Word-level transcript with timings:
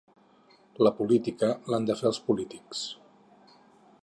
La 0.87 0.93
política 1.01 1.51
l’han 1.73 1.87
de 1.91 1.99
fer 2.01 2.09
els 2.13 2.21
polítics. 2.31 2.85